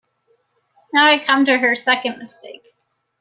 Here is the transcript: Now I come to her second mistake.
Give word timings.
Now 0.95 1.05
I 1.11 1.23
come 1.23 1.45
to 1.45 1.59
her 1.59 1.75
second 1.75 2.17
mistake. 2.17 2.65